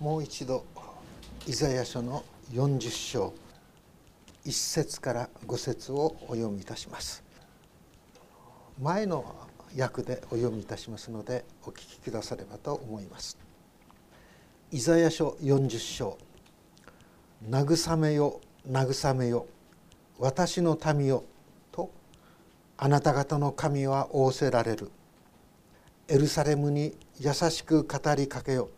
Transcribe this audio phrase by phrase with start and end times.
[0.00, 0.64] もう一度
[1.46, 3.34] イザヤ書の40章
[4.46, 7.22] 1節から5節をお読みいたします。
[8.80, 9.36] 前の
[9.78, 13.36] 訳でお読みいたしますのでお聞きくださればと思います。
[14.70, 16.16] イザヤ書40章
[17.46, 19.46] 慰めよ慰めよ
[20.18, 21.24] 私の民よ
[21.72, 21.90] と
[22.78, 24.90] あなた方の神は仰せられる。
[26.08, 28.70] エルサレムに優しく語りかけよ。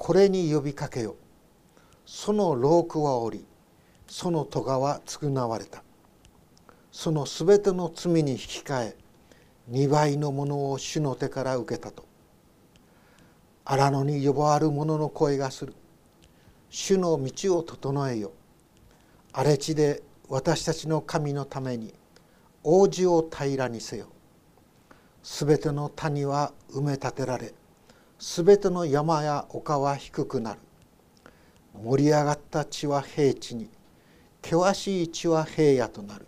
[0.00, 1.14] これに呼びかけよ
[2.06, 3.44] そのロークはおり
[4.06, 5.84] その咎は償われた。
[6.90, 8.96] そのすべての罪に引き換え
[9.68, 12.06] 二倍のものを主の手から受けたと。
[13.66, 15.74] 荒野に呼ばわる者の声がする。
[16.70, 18.32] 主の道を整えよ
[19.34, 21.92] 荒れ地で私たちの神のために
[22.64, 24.06] 王子を平らにせよ。
[25.22, 27.52] すべての谷は埋め立てられ
[28.20, 30.60] すべての山や丘は低くなる。
[31.82, 33.70] 盛り上がった地は平地に
[34.42, 36.26] 険しい地は平野となる。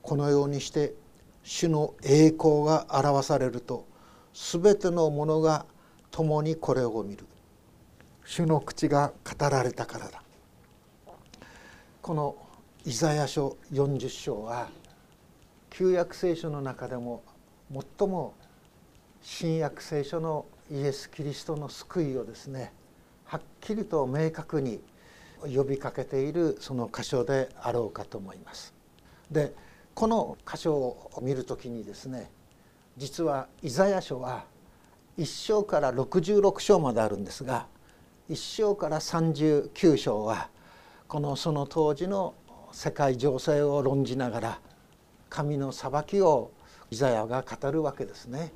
[0.00, 0.94] このようにして
[1.42, 3.86] 主の栄光が表されると
[4.32, 5.66] すべてのものが
[6.10, 7.26] 共にこれを見る。
[8.24, 10.22] 主の口が語られたからだ。
[12.00, 12.36] この
[12.86, 14.68] イザヤ書40章は
[15.68, 17.22] 旧約聖書の中でも
[17.98, 18.32] 最も
[19.20, 22.72] 新約聖書のイエス・キリストの救いをですね
[23.24, 24.80] はっきりと明確に
[25.42, 28.74] 呼びかけているその箇所であろうかと思います。
[29.30, 29.54] で
[29.94, 32.30] この箇所を見る時にですね
[32.96, 34.44] 実はイザヤ書は
[35.18, 37.66] 1章から66章まであるんですが
[38.28, 40.48] 1章から39章は
[41.08, 42.34] このその当時の
[42.72, 44.60] 世界情勢を論じながら
[45.30, 46.50] 神の裁きを
[46.90, 48.52] イザヤが語るわけですね。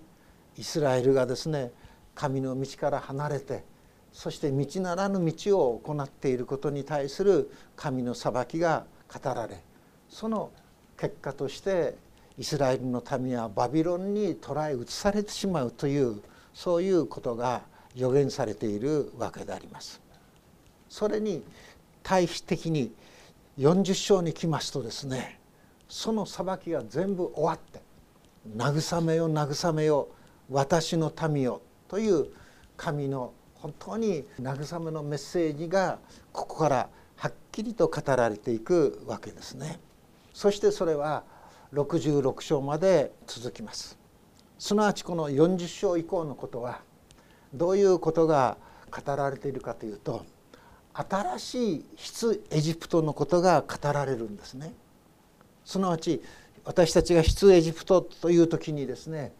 [0.56, 1.72] イスラエルがですね
[2.14, 3.64] 神の道から離れて
[4.12, 9.62] そして道ならぬ道を行っていることに対する神の裁きが語られ
[10.08, 10.50] その
[10.98, 11.96] 結果として
[12.38, 16.20] イスラエルの民はバビロンに捕らえ移されてしまうという
[16.54, 17.62] そういうことが
[17.94, 20.00] 予言されているわけであります。
[20.88, 21.44] それに
[22.02, 22.92] 対比的に
[23.58, 25.38] 40章に来ますとですね
[25.88, 27.80] その裁きが全部終わって
[28.56, 30.08] 「慰めよ慰めよ
[30.50, 32.28] 私の民よ」という
[32.76, 35.98] 神の本当に慰めのメッセージが
[36.32, 39.80] ここからはっきりと語られていくわけですね。
[40.32, 41.24] そしてそれは
[41.74, 43.98] 66章まで続きます
[44.58, 46.80] すなわちこの40章以降のことは
[47.52, 48.56] どういうことが
[48.90, 50.24] 語られているかというと
[50.94, 54.72] 新しい出エジプトのことが語られるんですね
[55.64, 56.22] すなわち
[56.64, 59.32] 私たちが出エジプトという時にですね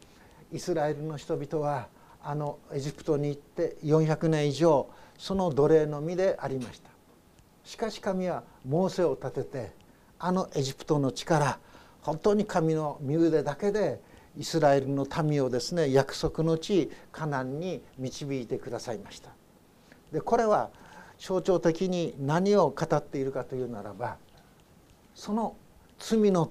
[0.53, 1.89] イスラエルの人々は
[2.23, 4.89] あのエジプトに行って400年以上
[5.19, 6.91] その奴隷の身でありました。
[7.65, 9.73] しかし神はモーセを立てて
[10.19, 11.59] あのエジプトの地から
[12.03, 14.01] 本当に神の身腕だけで
[14.39, 19.31] イスラエルの民をですね約束の地カナンに導いてくださいました。
[20.13, 20.71] でこれは
[21.19, 24.17] 象徴的に何を語っているかというならば
[25.15, 25.57] その
[25.99, 26.51] 罪の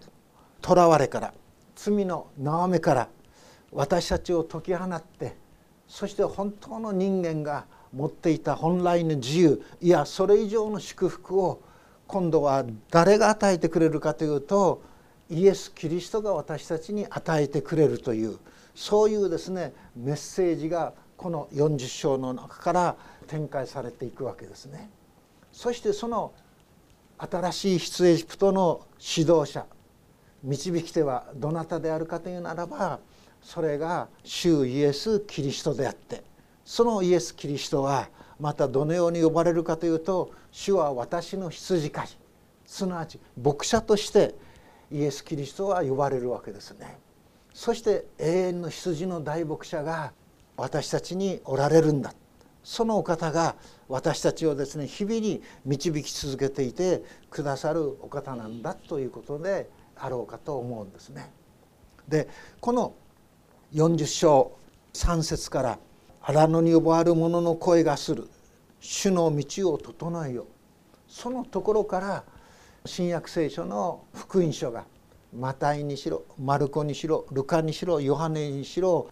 [0.66, 1.34] 囚われから
[1.75, 3.09] 罪の縄目から
[3.72, 5.36] 私たちを解き放って
[5.89, 11.61] そして本当の人間が持っていた本来の自由いやそれ以上の祝福を
[12.07, 14.83] 今度は誰が与えてくれるかというと
[15.29, 18.38] イエス・キリストが私たちに与えてくれるという
[18.75, 22.95] そういうですねメッセージがこの40章の中から
[23.27, 24.89] 展開されていくわけですね。
[25.51, 26.33] そしてその
[27.17, 29.66] 新しい出エジプトの指導者
[30.44, 33.00] 導き手はどなたであるかというならば
[33.41, 36.23] それが主イエス・キリストであって
[36.66, 42.07] そのイエス・キリストはまたどのように呼ばれるかというと主は私の羊飼い
[42.66, 44.35] すなわち牧者として
[44.91, 46.97] イエス・キリストは呼ばれるわけですね
[47.53, 50.13] そして永遠の羊の大牧者が
[50.56, 52.13] 私たちにおられるんだ
[52.63, 53.56] そのお方が
[53.88, 61.31] 私たちをですね日々に導き続けていてくださるお方なんだということであろうかと思うんですね。
[62.07, 62.27] で
[62.59, 62.94] この
[63.74, 64.57] 40章
[64.94, 65.80] 3節から
[66.21, 68.27] 「荒野に呼ばわる者の声がする
[68.80, 70.48] 主の道を整えよ」
[71.07, 72.24] そのところから
[72.86, 74.86] 新約聖書の福音書が
[75.38, 79.10] マタイにしろマルコにしろルカにしろヨハネにしろ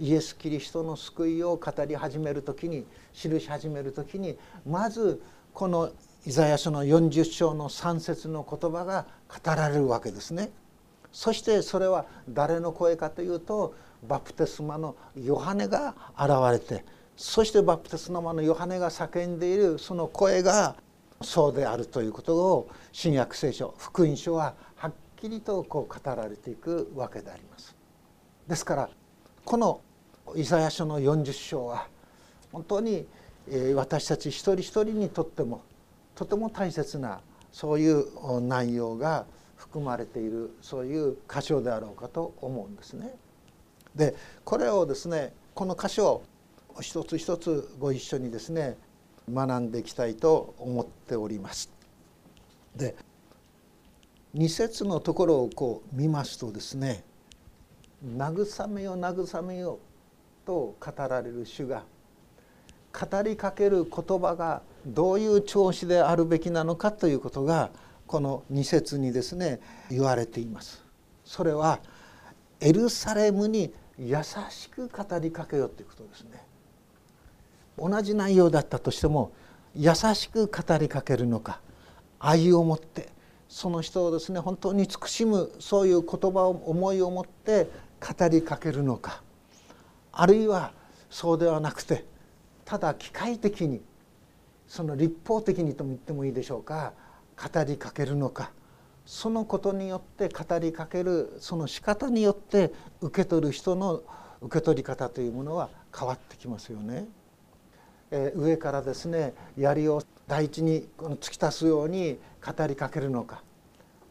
[0.00, 5.20] イエス・キリストの救いを語り始める時に記し始める時にまず
[5.52, 5.90] この
[6.24, 10.50] イザヤ書の40章の3節の言葉が語られるわけですね。
[11.12, 13.74] そしてそれは誰の声かというと
[14.06, 16.84] バプテスマのヨハネが現れて
[17.16, 20.76] そしてバプテスマのヨハネが叫んでいるその声が
[21.20, 27.74] そうであるということを新約聖書福音書ははっきりとこう語られていくわけであります。
[28.46, 28.90] ですから
[29.44, 29.80] この
[30.36, 31.88] イザヤ書の40章は
[32.52, 33.06] 本当に
[33.74, 35.62] 私たち一人一人にとっても
[36.14, 37.20] とても大切な
[37.50, 43.14] そういう内容が含まれているそういう箇所であろうかと思うんですね。
[43.98, 44.14] で
[44.44, 46.22] これをですねこの箇所
[46.76, 48.78] を一つ一つご一緒にですね
[49.30, 51.70] 学んでいきたいと思っております。
[52.76, 52.94] で
[54.34, 57.02] 2節のところをこう見ますとですね
[58.06, 59.80] 「慰めよ慰めよ」
[60.46, 61.82] と語られる主が
[62.92, 67.70] 語りかける言葉がどういう調子であるべきなのかということが
[68.06, 69.60] この2節にですね
[69.90, 70.82] 言われています。
[71.24, 71.80] それは
[72.60, 74.16] エルサレムに優
[74.50, 76.46] しく語りかけようということですね。
[77.78, 79.32] 同じ内容だったとしても
[79.74, 81.60] 優しく語りかけるのか
[82.18, 83.08] 愛を持って
[83.48, 87.68] その人をですね本当に慈しむそういう言葉を思いを持って
[88.00, 89.22] 語りかけるのか
[90.12, 90.72] あるいは
[91.10, 92.04] そうではなくて
[92.64, 93.80] ただ機械的に
[94.66, 96.92] その立法的にとも言ってもいいでしょうか
[97.36, 98.50] 語りかけるのか
[99.08, 104.02] そのことによって語りかけるその仕方によって受け取る人の
[104.42, 107.08] 受け取り方というものは変わってきますよね。
[108.10, 113.42] えー、上からですね槍を大地に突き出すように語りかけるのか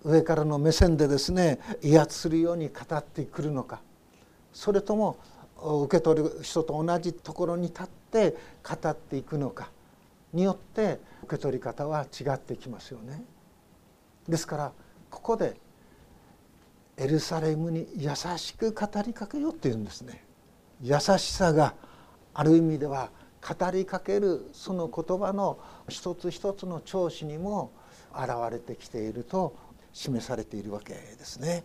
[0.04, 3.82] 上からの目線でですね威圧するように語ってくるのか
[4.52, 5.18] それとも
[5.62, 9.70] 受け取る人と同じところに立って語っていくのか
[10.34, 13.24] によって受け取り方は違ってきますよね。
[14.28, 14.72] ですから
[15.09, 15.59] ここで
[16.98, 20.25] エルサレムに優しく語りかけようっていうんですね。
[20.81, 21.75] 優しさが
[22.33, 23.09] ある意味では
[23.42, 25.59] 語りかけるその言葉の
[25.89, 27.71] 一つ一つの調子にも
[28.13, 29.56] 現れてきていると
[29.94, 31.63] 示されているわけですね。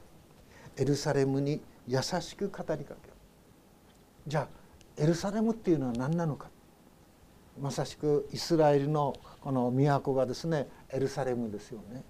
[0.76, 3.14] エルサレムに優しく語りかける
[4.26, 4.48] じゃあ
[4.96, 6.48] エルサレムっていうのは何なのか
[7.60, 12.02] まさしくイスラエルのこの都がですねエルサレムですよね。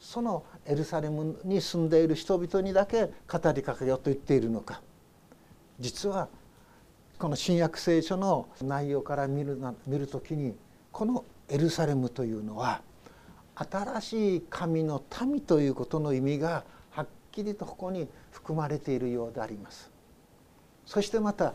[0.00, 4.80] そのエルサレムに住んでいる人々にだけ語りかけようと言っているのか
[5.80, 6.28] 実は
[7.18, 10.54] この新約聖書の内容から見る見る時に
[10.92, 12.82] このエルサレムというのは
[13.54, 19.90] 新しい神の民ということの意味がはっきりとここに含まれているようであります。
[20.84, 21.54] そしてまた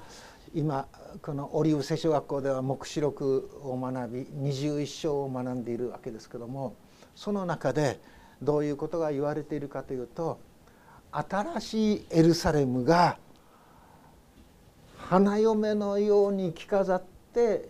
[0.53, 0.87] 今
[1.21, 6.75] このオリーブ聖書学校では黙示録を学び21章を学んでいるわけですけども
[7.15, 8.01] その中で
[8.41, 10.39] どういうことが言われているかというと
[11.11, 13.17] 新しいエルサレムが
[14.97, 17.03] 花嫁のように着飾っ
[17.33, 17.69] て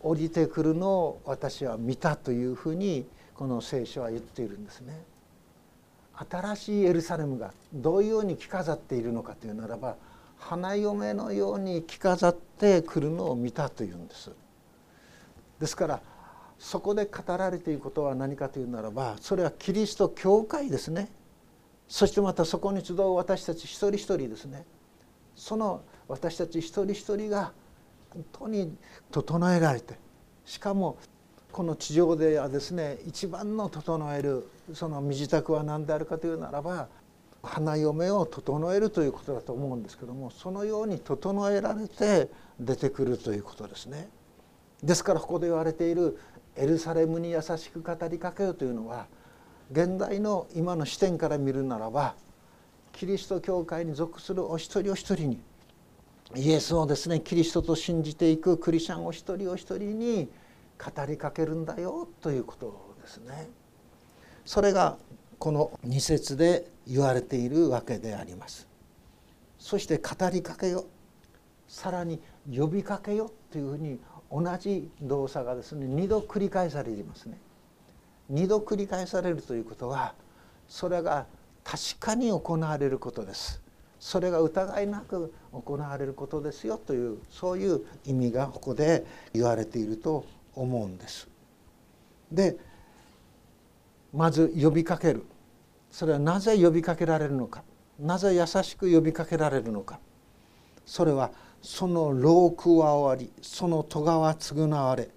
[0.00, 5.00] 降りてくるのを私は見たというふうにこの聖書は言っているんですね。
[6.30, 9.96] 新しいエルサレムがどういうように着飾っているのかというならば
[10.38, 14.30] 花嫁のように着飾ってくるのを見たというんです。
[15.60, 16.00] ですから
[16.62, 21.10] そこで語られていることは何かというならばそれはキリスト教会ですね
[21.88, 24.64] そしてまたそこに集う私たち一人一人ですね
[25.34, 27.50] その私たち一人一人が
[28.10, 28.72] 本当に
[29.10, 29.98] 整えられて
[30.44, 30.98] しかも
[31.50, 36.86] この地上ではですね一番の整えるその身支度は何であるかというならば
[37.42, 44.08] 花嫁を整えるということだと思うんですけどもそのように整えられて出てくるということですね。
[44.82, 46.18] ですからここで言われている
[46.56, 49.06] エルサレムに優しく語りかけるというのは
[49.70, 52.14] 現代の今の視点から見るならば
[52.92, 55.40] キリスト教会に属するお一人お一人に
[56.34, 60.30] イエスをですねキリストと信じていくクリスチャンお一人お一人に
[60.78, 63.48] 語りかけるんだよということですね。
[64.44, 64.98] それが
[65.38, 68.66] この2節で言われているわけであります。
[69.58, 70.86] そして語りかけよ
[71.68, 72.20] さらに
[72.54, 74.00] 呼びかけよというふうに
[74.32, 77.38] 同じ動作がですね2度繰り返されますね。
[78.32, 80.14] 2度繰り返されるということは
[80.68, 81.26] それが
[81.62, 83.60] 確かに行われることです。
[84.00, 90.24] それが疑いなく行われることですよというそういう意味がここで言われていると
[90.54, 91.28] 思うんです。
[92.32, 92.56] で
[94.12, 95.24] まず呼びかける
[95.90, 97.62] それはなぜ呼びかけられるのか
[98.00, 99.98] なぜ優しく呼びかけられるのか
[100.86, 101.30] それは
[101.62, 105.08] その老苦は終わりその咎は償われ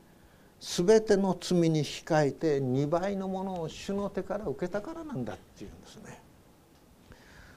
[0.60, 6.22] 全ての罪に控えて2倍のものを主の手から受けたからなんだっていうんですね。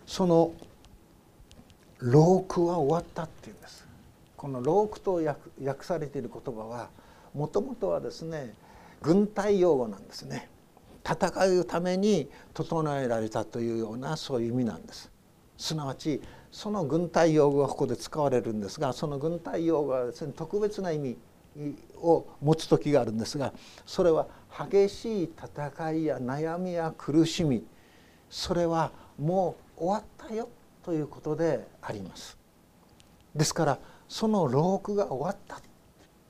[0.07, 0.53] その
[1.99, 3.87] 老苦は終わったっていうんです。
[4.37, 5.21] この「ローク」と
[5.65, 6.91] 訳されている言葉は
[7.35, 8.55] もともとはですね
[9.03, 10.49] 軍隊用語なんですね
[11.05, 11.31] 戦
[11.61, 15.11] うために整えられたというようなそういう意味なんです
[15.57, 21.17] すなわちその軍隊用語がここで使われるんですがその軍隊用語はですね特別な意味
[21.97, 23.53] を持つ時があるんですが
[23.85, 24.27] それは
[24.71, 27.65] 激しい戦いや悩みや苦しみ
[28.31, 30.49] それはもう終わったよ
[30.85, 32.39] ということであります。
[33.35, 33.79] ですから
[34.09, 35.61] その老苦が終わった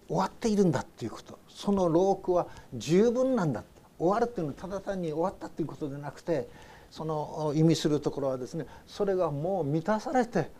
[0.08, 1.38] 終わっているんだということ。
[1.48, 3.62] その老苦は十分なんだ。
[3.98, 6.48] 終わるっていうのはただ単に終わったということでなくて
[6.90, 10.50] その意味するところはですねそれがもう満たされて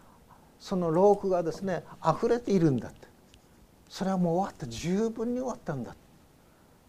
[0.59, 3.09] その老苦がですね溢れているんだって。
[3.89, 5.97] それはもう終わった十分に終わったんだ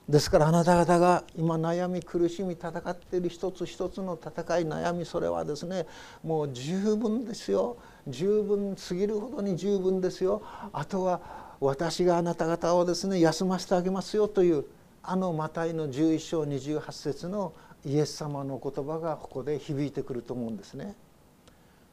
[0.07, 5.85] ですからあなた方が今悩み苦しみ戦っている一つ一つの戦い悩みそれはですね
[6.23, 7.77] もう十分ですよ。
[8.07, 10.41] 十分すぎるほどに十分ですよ。
[10.73, 11.21] あとは
[11.59, 14.65] 私があなた方をですね休ませてあげますよという
[15.03, 17.53] あのマタイの11章28節の
[17.89, 20.95] イエス様の言葉がここで響いてくると思うんですね。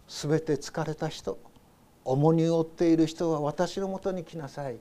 [0.07, 1.39] すべて疲れた人
[2.05, 4.77] 重荷を負っている人は私のもとに来なさい。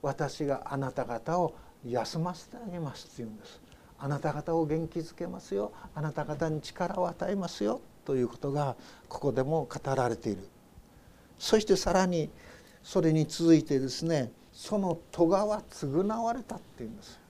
[0.00, 1.54] 私があなた方を
[1.86, 3.60] 休ませてあげますって言うんです。
[3.98, 5.72] あなた方を元気づけますよ。
[5.94, 7.82] あなた方に力を与えますよ。
[8.06, 8.76] ということが
[9.10, 10.48] ここでも語られている。
[11.38, 12.30] そしてさらに
[12.82, 17.20] それに続いてですねその戸は償われたっていうんです。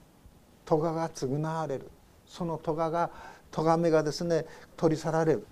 [0.64, 1.90] 戸が償われる。
[2.26, 3.10] その戸が
[3.50, 5.46] 咎めがですね取り去られる。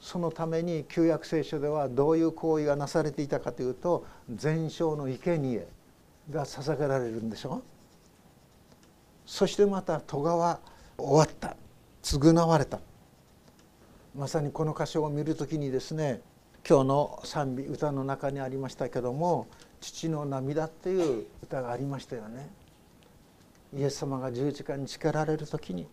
[0.00, 5.66] そのために旧約聖書ではどういう行為がなされていたかというと全焼の生贄
[6.30, 7.62] が捧げられるんでしょ。
[9.26, 10.58] そしてまた戸川
[10.96, 11.56] 終わった。
[12.02, 12.80] 償われた。
[14.16, 16.20] まさにこの箇所を見る時にですね
[16.68, 19.46] 今日の賛美歌の中にありましたけども
[19.80, 22.48] 「父の涙」っていう歌がありましたよね。
[23.76, 25.86] イエス様が十字架につけられる時に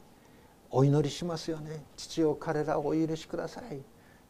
[0.70, 1.84] お祈りしますよね。
[1.96, 3.82] 父を彼らをお許しください。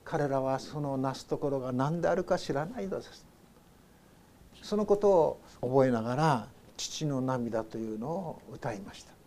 [0.04, 3.26] 彼らはそのなすところが何であるか知らないのです。
[4.62, 9.18] そのことを覚えながら父の涙というのを歌いました。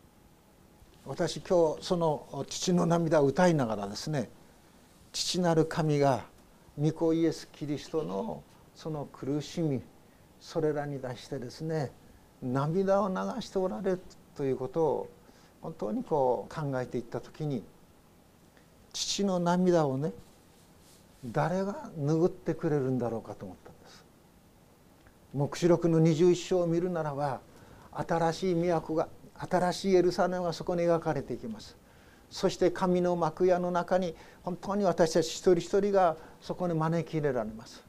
[1.06, 4.28] 私今日その父の涙を歌いながらですね
[5.12, 6.24] 父なる神が
[6.78, 8.42] 御子イエス・キリストの
[8.74, 9.80] その苦しみ
[10.40, 11.90] それらに出してですね
[12.42, 14.00] 涙を流しておられる
[14.36, 15.10] ということを
[15.62, 17.62] 本当にこう考えていった時に
[18.92, 20.12] 父の涙をね
[21.24, 24.04] 誰が拭ってくれるんだろうかと思ったんです。
[25.34, 27.40] 黙示録の21章を見るならば
[27.92, 31.76] 新しい都が新しいエルサレムがそこに描かれていきます。
[32.30, 37.82] そして神の幕屋の中に本当に私たち一人一人がそこに招き入れられます。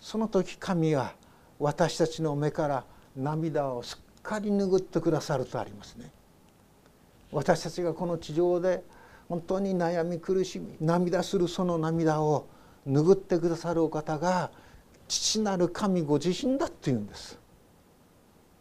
[0.00, 1.12] その時神は
[1.58, 2.84] 私たちの目から
[3.16, 6.10] 涙をすっかり拭ってくださるとありますね。
[7.32, 8.84] 私たちがこの地上で
[9.28, 12.46] 本当に悩み苦しみ涙するその涙を
[12.86, 14.50] 拭ってくださるお方が
[15.08, 17.38] 父なる神ご自身だっていうんです。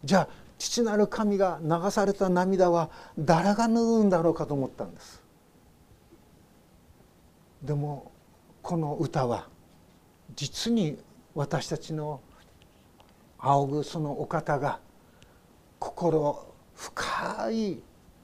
[0.04, 5.22] じゃあ父なる神が流された涙は誰が拭うんだろうかと思ったんです。
[7.62, 8.12] でも
[8.62, 9.48] この歌は
[10.36, 10.98] 実に
[11.36, 12.22] 私たちの
[13.44, 14.80] 仰ぐそのお方が
[15.78, 16.46] 心
[16.76, 17.80] 深い、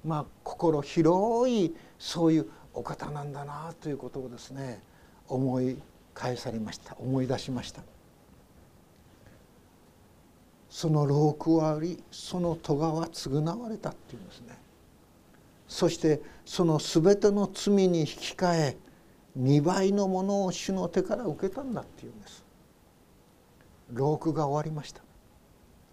[0.06, 4.82] まあ、心広いそういうお方なんだなということをですね
[5.28, 5.78] 思い
[6.14, 7.82] 返されました思い出しました。
[10.70, 14.58] その老苦はありその咎は償われたっていうんですね。
[15.68, 18.78] そしてその全ての罪に引き換え
[19.38, 22.46] 2倍のものを主の手から受けたんだっていうんです。
[23.92, 25.02] 老苦が終わりました。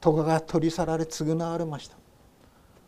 [0.00, 1.96] 咎が取り去られ償われました。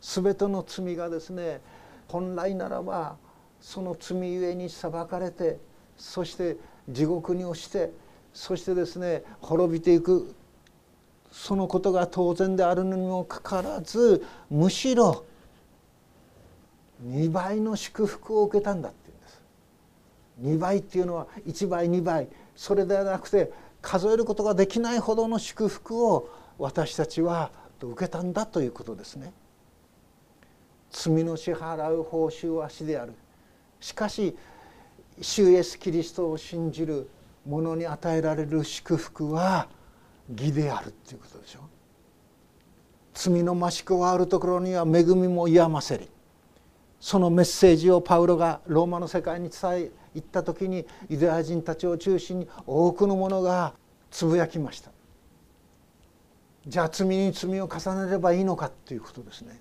[0.01, 1.61] 全ての罪がですね
[2.07, 3.17] 本来ならば
[3.61, 5.59] その罪ゆえに裁かれて
[5.97, 6.57] そして
[6.89, 7.93] 地獄に落ちて
[8.33, 10.35] そしてですね滅びていく。
[11.31, 15.27] そのことが当然であるのにもかかわらずむしろ
[17.07, 20.59] 2倍の祝福を受けたんだって言うんです。
[20.59, 22.29] 2倍っていうのは1倍2倍。
[22.57, 27.51] それではなくて数えることができないほどの祝福を私たちは
[27.81, 29.33] 受けたんだということですね。
[30.91, 33.15] 罪の支払う報酬は死である。
[33.81, 34.37] しかし
[35.21, 37.09] 主イエス・キリストを信じる
[37.47, 39.69] 者に与えられる祝福は
[40.29, 41.61] 義であるっていうことでしょ
[43.15, 46.09] 罪の増し加わるところには恵みも癒ませり。
[47.01, 53.75] そのメッセージをパウロがローマの世界に伝え行った時にユダヤ人たちを中心に多くの者が
[54.11, 54.91] つぶやきました。
[56.69, 59.61] じゃあ罪に罪を重ねればいいのかということですね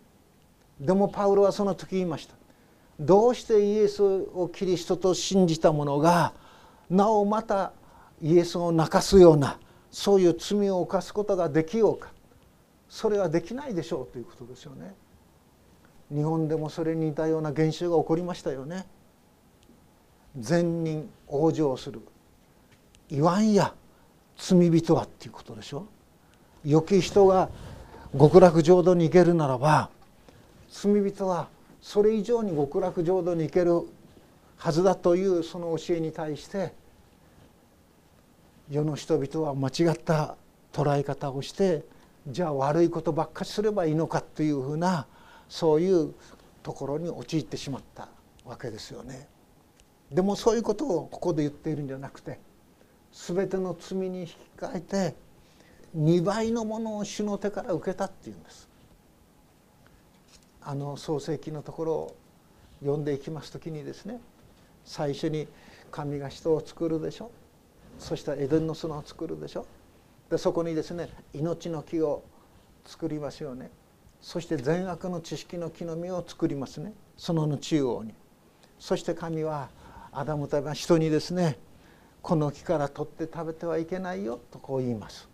[0.79, 2.35] でもパウロはその時言いました
[2.99, 6.33] どうしてイエスをキリストと信じた者が
[6.89, 7.71] なおまた
[8.21, 9.59] イエスを泣かすような
[9.91, 12.11] そういう罪を犯すことができようか
[12.89, 14.95] それはできないでしょうということですよね。
[16.09, 18.87] 日本でもそれに似たような現象が起こりましたよね。
[20.37, 22.01] 善人往生する
[23.09, 23.73] 言わんや
[24.37, 25.87] 罪人はっていうことでしょ。
[26.67, 27.49] 良き人が
[28.11, 29.89] 極楽浄土に行けるならば
[30.69, 31.47] 罪人は
[31.81, 33.83] それ以上に極楽浄土に行ける
[34.57, 36.73] はずだというその教えに対して
[38.69, 40.35] 世の人々は間違った
[40.73, 41.85] 捉え方をして
[42.27, 45.07] じゃあ悪いことばっかりすればいいのかというふうな
[45.47, 46.13] そういう
[46.63, 48.09] ところに陥ってしまった
[48.43, 49.29] わけですよね。
[50.11, 52.39] でもそういうことをここで言っているんじゃなくて
[53.13, 55.26] 全ての罪に引き換えて
[55.95, 58.67] 2倍のものを主の手から受けたっていうんです。
[60.61, 62.15] あの創世記のところを
[62.81, 64.19] 読んでいきます時にですね
[64.83, 65.47] 最初に
[65.91, 67.31] 神が人を作るでしょ。
[67.99, 69.65] そしたらエデンの砂を作るでしょ。
[70.29, 72.23] でそこにですね命の木を
[72.85, 73.71] 作りますよね。
[74.21, 76.93] そして善悪の知識の木の実を作りますね。
[77.17, 78.13] そのの中央に。
[78.77, 79.69] そして神は
[80.11, 81.57] アダムと人にですね
[82.21, 85.29] この木から取って食べてはいけないよとこう言います。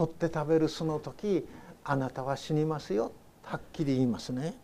[0.00, 1.46] 取って食べるその時
[1.84, 3.12] あなたは死にますよ。
[3.42, 4.54] はっきり言いますね。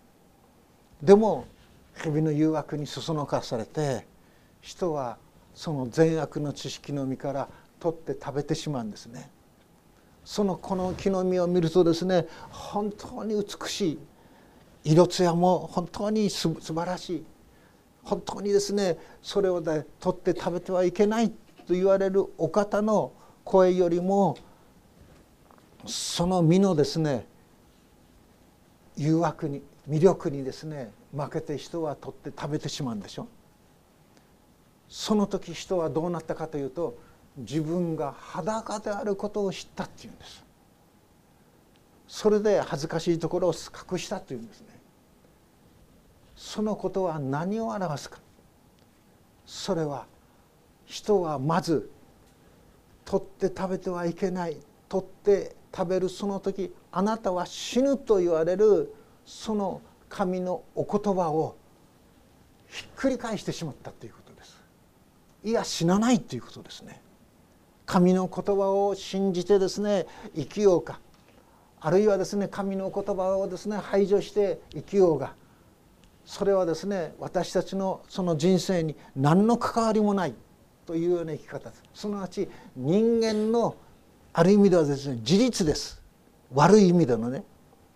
[1.03, 1.45] でも
[1.93, 4.07] 蛇の誘惑にそそのかされて
[4.63, 5.19] 人は
[5.55, 9.31] その善悪の知識の実から取って食べてしまうんですね。
[10.25, 13.99] そのこの木の実を見るとですね本当に美しい。
[14.85, 17.25] 色艶も本当にす素晴らしい。
[18.05, 23.13] 本当にですねそれを、ね、取って食べてはいけないと言われるお方の
[23.45, 24.39] 声よりも
[25.89, 27.27] その実のですね
[28.97, 33.27] 誘惑に魅力にですね負けて人は取って食べてしまうんでしょ。
[34.89, 36.97] その時人はどうなったかというと
[37.37, 40.45] 自分が裸であることを知ったっていうんです。
[42.09, 44.69] それで恥ずかしいところを隠したというんですね。
[46.37, 48.19] そのことは何を表すか。
[49.45, 50.07] それは
[50.87, 51.91] 人はまず
[53.05, 54.57] 取って食べてはいけない
[54.89, 58.95] 取って食べるその時あなたは死ぬと言われる
[59.25, 61.57] その神のお言葉を
[62.69, 64.63] ひっくり返してしまったということです。
[65.45, 67.03] いや死なないということですね。
[67.85, 71.01] 神の言葉を信じてですね生きようか。
[71.81, 75.35] あるいはですね神の言葉をですね排除して生きようが。
[76.25, 80.35] それはですね私たちのその人生に何の関わりもない
[80.85, 81.83] というような生き方です。
[81.95, 83.77] すなわち人間の
[84.39, 85.99] ある意味ではですね自立です。
[86.53, 87.43] 悪い意味でのね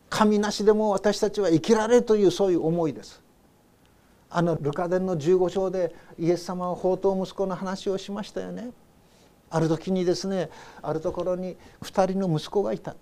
[0.09, 3.23] 神なしでも私たちは生きられるというそういう思いです。
[4.31, 8.71] あのルカ伝の15章でイエス様は宝刀息子の話をしましたよね。
[9.51, 10.49] ある時にですね
[10.81, 12.97] あるところに2人の息子がいた。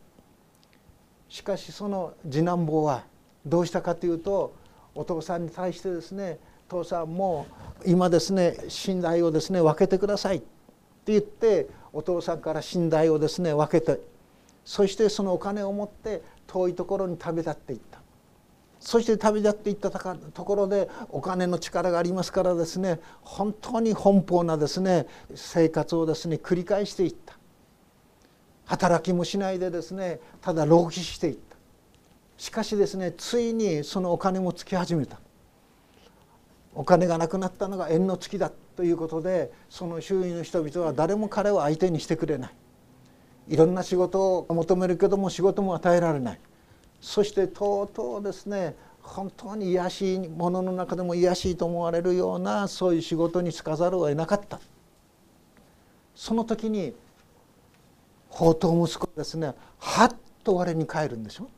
[1.28, 3.04] しかしその次男坊は
[3.46, 4.52] どうしたかというと
[4.96, 7.46] お父さんに対してですね父さんも
[7.86, 10.38] 今ですね寝台をですね分けてください。
[10.38, 10.57] って
[11.12, 14.00] 言ってお父さんから寝台をですね分けて
[14.64, 17.98] そしてそのお金を持って遠いところに旅立っていった。
[18.80, 27.36] そして旅立っていったところでお金の力がありますからですね本当に奔放なですね生活をですね繰り返していった。
[28.66, 31.56] 働きもしないでですねただ浪費していった。
[32.36, 35.18] しかしですねついにそのお金もつき始めた。
[36.74, 38.67] お金がなくなったのが縁の月だった。
[38.78, 42.54] ということでその周囲の人々は誰も彼を相手にしてくれない。
[43.48, 46.40] いろんな仕事を求めるけども仕事も与えられない。
[47.00, 54.60] そしてとうとうですね本当に癒しいものの中でも癒しいと思われるようなそういう仕事に就かざるを得なかった。
[56.14, 56.94] その時に
[58.30, 61.48] 宝刀息子ですねはっと我に返るんでしょ。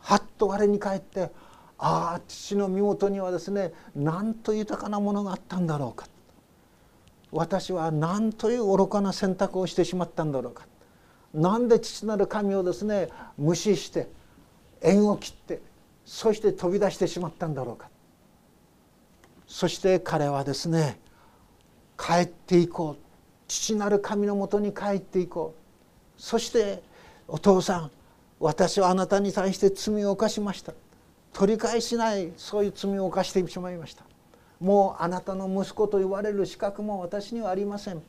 [0.00, 1.30] はっと我に返って
[1.78, 6.06] ああ父の身元にはですねなんと豊かなものがあったんだろうか。
[7.32, 10.66] 私は何という愚かな選択をしてしまったんだろうか。
[11.32, 14.08] なんで父なる神をですね無視して
[14.82, 15.62] 縁を切って
[16.04, 17.88] そして飛び出してしまったんだろうか。
[19.46, 21.00] そして彼はですね
[21.98, 23.02] 帰っていこう。
[23.48, 25.54] 父なる神のもとに帰っていこ
[26.18, 26.20] う。
[26.20, 26.82] そして
[27.28, 27.90] お父さん
[28.40, 30.74] 私はあなたに対して罪を犯しました。
[31.32, 34.04] 取り返しないそういう罪を犯してしまいました。
[34.62, 38.00] もうあなたの息子と言われる資格も私にはありません。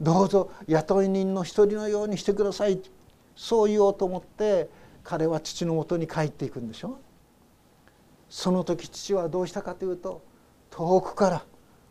[0.00, 2.80] どうぞ雇い人の一人のようにしてください。
[3.36, 4.70] そう言おうと思って
[5.04, 6.98] 彼は父のもとに帰っていくんでしょ。
[8.30, 10.22] その時父はどうしたかというと
[10.70, 11.44] 遠くから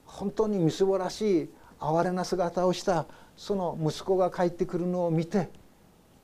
[0.05, 3.05] 本当にみすぼらしい哀れな姿をした
[3.37, 5.49] その息子が帰ってくるのを見て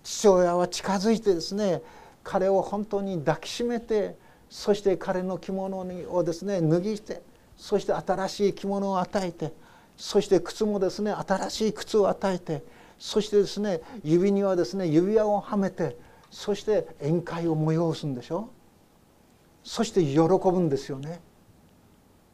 [0.03, 1.83] 父親は近づいてですね
[2.23, 4.17] 彼を本当に抱きしめて
[4.49, 7.21] そして彼の着物をですね脱ぎして
[7.58, 9.52] そして新しい着物を与えて
[9.98, 12.63] そして靴もですね新しい靴を与えて
[13.00, 15.98] そしてですね指にはですね指輪をはめて
[16.30, 18.50] そして宴会を催すんでしょ？
[19.63, 21.20] そして喜ぶんですよね。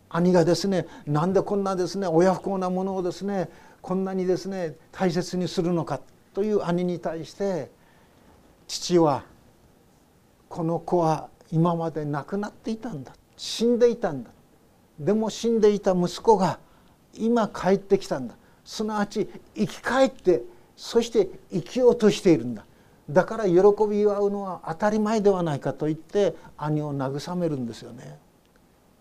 [0.09, 3.49] 兄がですねなんでこんなですね親不孝なものをですね
[3.81, 5.99] こんなにですね大切にするのか
[6.33, 7.71] という兄に対して
[8.67, 9.23] 父は
[10.49, 13.13] この子は今まで亡くなっていたんだ。
[13.37, 14.29] 死んでいたんだ。
[14.99, 16.59] でも死んでいた息子が
[17.15, 20.43] 今帰ってきたんだすなわち生き返って
[20.75, 22.65] そして生きようとしているんだ
[23.09, 23.55] だから喜
[23.89, 28.17] び祝うのは当たり前ではないかと言って兄を慰めるんですよね。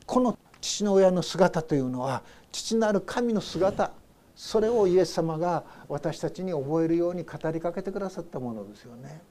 [0.06, 3.92] この父の親の姿というのは父なる神の姿
[4.34, 9.22] それをイエス様が私たちに覚えるように語りかけてくださったものですよね。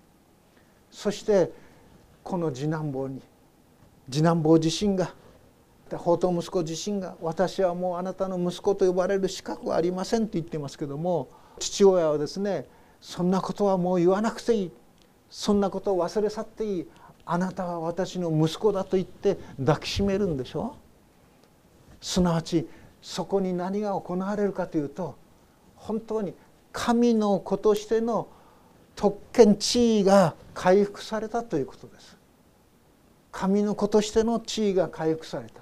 [0.90, 1.52] そして
[2.24, 3.22] この次男坊に
[4.10, 5.14] 次男坊自身が
[5.98, 12.68] 宝刀息子自身が私はもうあなたの息子と呼ばれる資格はありませんと言ってますけども父親はですね
[13.00, 14.72] そんなことはもう言わなくていい。
[15.30, 16.88] そんなことを忘れ去っていい。
[17.26, 20.76] あなたは私の息子だと言って抱きしめるんでしょ？
[22.02, 22.68] すなわち
[23.02, 25.16] そこに何が行われるかというと
[25.76, 26.34] 本当に
[26.72, 28.28] 神の子としての
[28.96, 32.18] 特権地位が回復されたということです。
[33.32, 35.61] 神の子としての地位が回復された。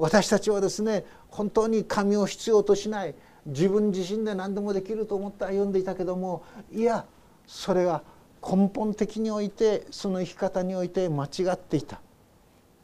[0.00, 7.04] 私たちはですね本当に神を必要としない自分自身で何でもできると思って歩んでいたけどもいや
[7.46, 8.02] それは
[8.42, 12.00] 根本的においてその生き方において間違っていた。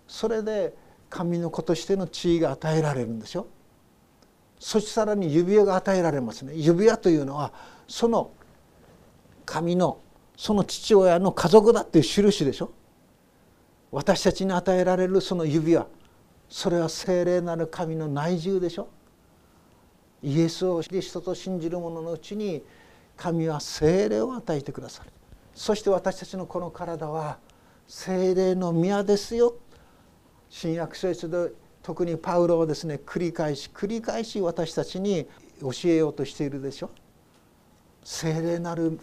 [0.06, 0.74] それで
[1.08, 3.46] 神の子としての地位が与えられるんでしょ。
[4.58, 6.52] そしてさらに指輪が与えられますね。
[6.54, 7.52] 指輪というのは
[7.88, 8.30] その
[9.46, 9.98] 神の
[10.36, 12.70] その父親の家族だっていう印でしょ。
[13.90, 15.86] 私たちに与えられるその指輪。
[16.48, 18.88] それは聖霊なる神の内住でしょ？
[20.22, 22.62] イエスをキリストと信じる者のうちに
[23.16, 25.10] 神は聖霊を与えてくださる。
[25.54, 27.38] そして私たちのこの体は
[27.86, 29.54] 聖霊の宮ですよ。
[30.48, 35.26] 新約聖書で特にパウロはですね繰り返し繰り返し私たちに
[35.60, 36.90] 教えようとしているでしょ？
[38.02, 38.98] 聖霊なる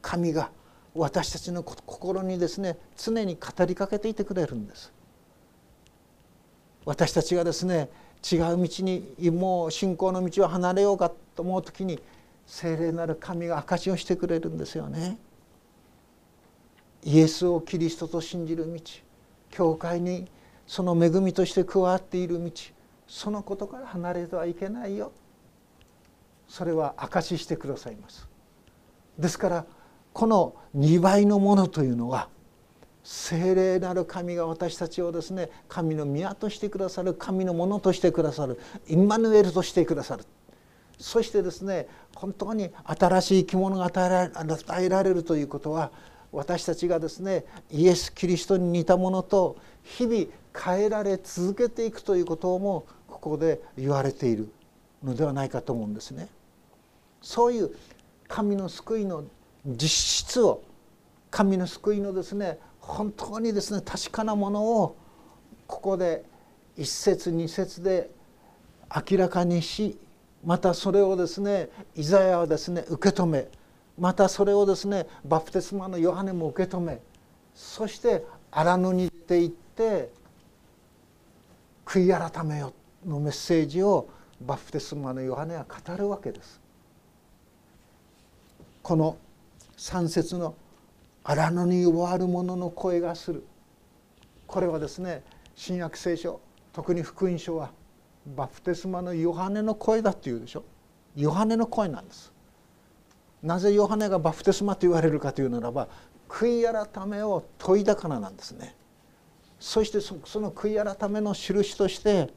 [0.00, 0.50] 神が
[0.94, 4.92] 私たちの心にですね常に語りかけていてくれるんです。
[6.84, 7.88] 私たちがですね
[8.30, 12.00] 違う道にもう信仰の道を離れようかと思う時に
[12.46, 15.18] 聖霊なる神が証しをしてくれるんですよね。
[17.04, 18.80] イエスをキリストと信じる道
[19.50, 20.26] 教会に
[20.66, 22.50] その恵みとして加わっている道
[23.06, 25.12] そのことから離れてはいけないよ
[26.48, 28.26] それは証ししてくださいます
[29.18, 29.66] ですから
[30.14, 32.28] この2倍のものというのは
[33.04, 40.24] 聖霊なる神が私たちをですね神の宮としてくださる神のものとしてくださるインマヌエルとしてくださる
[40.98, 41.86] そしてですね
[42.16, 45.90] 本当に新しい生き物が与えられるということは
[46.32, 50.26] 私たちがですねイエス・キリストに似たものと日々
[50.58, 54.48] 変えられ続けていくということもここで言われている
[55.02, 56.28] のではないかと思うんですね。
[57.20, 57.70] そういう
[58.28, 59.24] 神の救いの
[59.66, 59.88] 実
[60.28, 60.62] 質を
[61.30, 64.96] 神の救いのですね本当にですね確かなものを
[65.66, 66.24] ここで
[66.76, 68.10] 一節二節で
[69.10, 69.98] 明らかにし
[70.44, 73.48] またそれをですねイザヤはですね受け止め
[73.98, 77.00] またそれをですねバプテスマのヨハネも受け止め
[77.54, 80.10] そして荒野に出て行って
[81.86, 82.72] 悔い改めよ
[83.06, 84.08] のメッセージを
[84.40, 86.60] バプテスマのヨハネは語るわけです。
[88.82, 89.16] この
[89.76, 90.54] 3節の
[91.24, 93.44] 荒野に終わる者の声がする。
[94.46, 95.22] これはですね
[95.56, 96.40] 新約聖書
[96.72, 97.70] 特に福音書は
[98.36, 100.64] バプテスマのヨハネの声だっていうでしょ。
[101.16, 102.32] ヨハネの声なんです。
[103.42, 105.88] なぜヨハネがバプテスマと言われるかというならば
[106.28, 108.74] 悔い改めを問いだからなんですね。
[109.58, 112.28] そしてその悔い改めの印として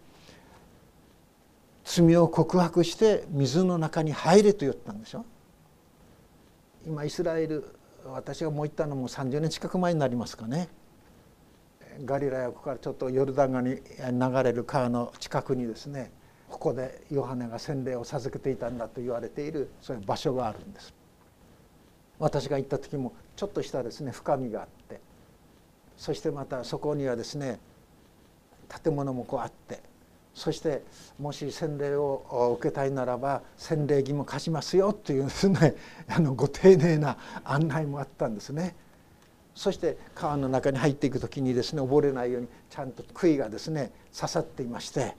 [1.84, 5.26] 罪を告白して水の中に入れと言ったんでしょ。
[6.86, 7.77] 今イスラエル
[8.12, 10.70] 私がもう行ったのも30年近く前になりますかね。
[12.06, 16.12] ガリラヤ湖からちょっとヨルダン川に流れる川の近くにですね
[16.48, 20.94] ここでヨハネが洗礼を授けていたんだと言われているそういう場所があるんです。
[22.20, 25.00] 私が行った時もちょっとしたですね深みがあって
[25.98, 27.60] そしてまたそこにはですね
[28.84, 29.82] 建物もこうあって
[30.38, 30.84] そして
[31.18, 35.74] もし洗礼を受けたいならば洗礼義も貸しますよというですね
[36.08, 38.76] あのご丁寧な案内もあったんですね。
[39.56, 45.16] そして川の中に入っていく時にですね溺れないようにちゃんと杭がですね刺さっていまして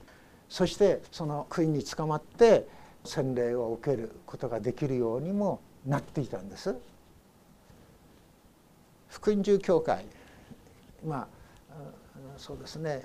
[0.47, 2.65] そしてその杭につかまって
[3.03, 6.73] 洗礼を受けることができるようにもなっていたんです。
[9.09, 10.05] 福音住教会
[11.05, 11.27] ま
[11.69, 11.75] あ
[12.37, 13.03] そうですね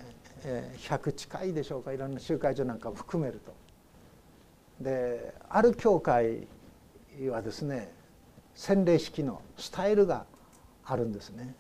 [0.49, 3.55] 100近いでしょうかいろんな集会所なんかを含めると。
[4.81, 6.47] である教会
[7.31, 7.93] はですね
[8.55, 10.27] 洗礼式のスタイルが
[10.85, 11.55] あるんですね。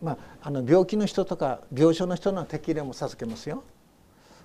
[0.00, 3.62] まあ、あの病気の人とか病床の人の適齢も授けますよ。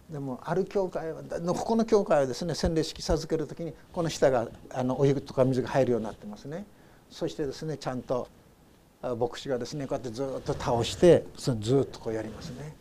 [0.09, 6.65] でもある教会はここの教会はですね洗礼式授ける時にこの下があのお湯とか水が入るようになってますね。
[7.09, 8.27] そしてですねちゃんと
[9.01, 12.75] 牧師がですねこうやってずっと倒してそずっとこうやりますね。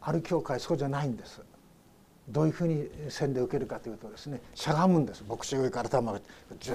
[0.00, 1.40] ある教会そうじゃないんです。
[2.28, 5.24] どういうふうに洗礼を受けるかというとですねしゃがむんです。
[5.26, 6.20] 牧師が上から頭が
[6.60, 6.74] ずっ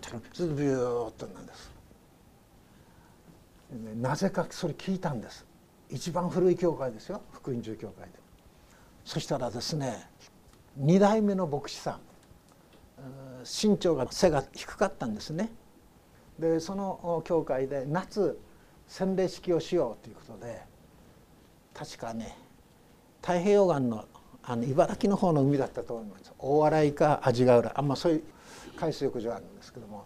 [0.00, 1.70] とずっとビューッとなんです。
[3.96, 5.44] なぜかそれ聞いたんです。
[5.90, 7.20] 一番古い教会ですよ。
[7.32, 8.12] 福音住教会で。
[9.04, 10.08] そしたらですね
[10.80, 12.00] 2代目の牧師さん
[13.44, 15.50] 身長が背が低かったんですね。
[16.38, 18.40] でその教会で夏
[18.88, 20.62] 洗礼式をしようということで
[21.74, 22.36] 確かね
[23.20, 24.06] 太平洋岸の
[24.46, 26.32] あの茨城の方の海だったと思います。
[26.38, 27.72] 大洗か阿賀浦。
[27.74, 28.22] あんまそういう
[28.76, 30.04] 海水浴場あるんですけども。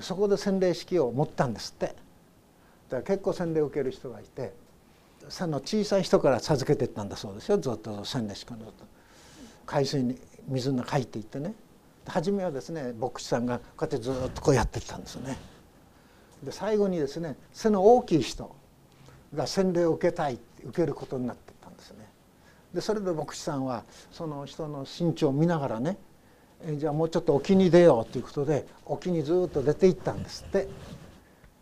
[0.00, 1.86] そこで洗礼式を持ったんですって。
[1.86, 1.96] だか
[2.90, 4.54] ら結構洗礼を受ける人がいて
[5.28, 7.58] その小さい人から授けていったんだそうですよ。
[7.58, 8.72] ずっと洗礼しかずっと。
[9.66, 11.54] 海水に水の中入っていってね。
[12.06, 15.36] 初めはですね牧師さんがこうやってずっとこうやってきたんですね。
[16.44, 18.54] で最後にですね背の大きい人。
[19.34, 22.08] が洗礼を受けたい受けることになってたんですね。
[22.74, 25.96] でそれで牧師さんはその人の身長を見ながらね
[26.76, 30.68] じゃあもうちょっと沖に出ようということで沖にずっと出ていったんですって。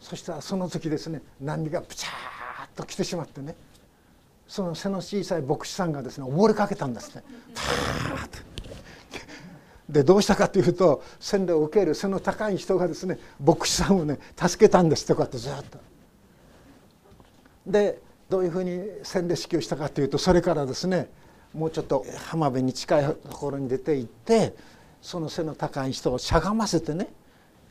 [0.00, 3.56] そしたらその時ですね波がプチャーッと来てしまってね
[4.46, 7.24] その背の小さい牧師さんがですね溺れかけたんですね。
[7.54, 8.38] パーッと
[9.88, 15.78] でどうしたかというと洗礼を受ける背の高い人がですね牧師さんをね助けたんですってこうやってずっと。
[17.66, 21.08] でどういうふうに洗礼式をしたかというとそれからですね
[21.52, 24.54] もうちょっと浜辺に近いところに出て行って
[25.00, 27.08] その背の高い人をしゃがませてね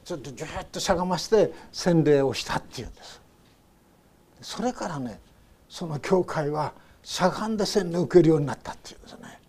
[0.04, 3.22] ちょっとギュッとしゃがまして洗礼をしたっていうんです。
[4.42, 5.20] それからね
[5.68, 9.40] その教会はしゃがんで洗礼を受けるようになったっていうんですね。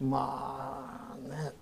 [0.00, 1.52] まあね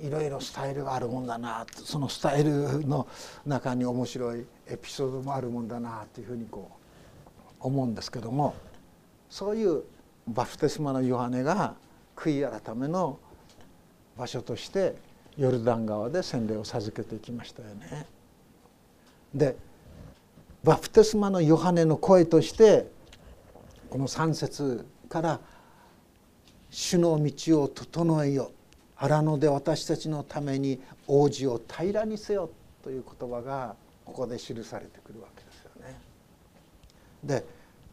[0.00, 3.06] いろいろスタイルがあるもんだなそのスタイルの
[3.46, 6.85] 中に面白いエピソードもあるもんだなというふうにこう
[7.66, 8.54] 思うんですけども
[9.28, 9.82] そういう
[10.28, 11.74] バプテスマのヨハネが
[12.16, 13.18] 悔い改めの
[14.16, 14.96] 場所として
[15.36, 18.06] ヨルダン川で洗礼を授けていきましたよね。
[19.34, 19.56] で
[20.64, 22.90] バプテスマのヨハネの声として
[23.90, 25.40] この3節から
[26.70, 28.50] 「主の道を整えよ
[28.96, 32.50] 荒野で私たちのために王子を平らにせよ」
[32.82, 36.00] という言葉がここで記されてくるわけですよね。
[37.22, 37.44] で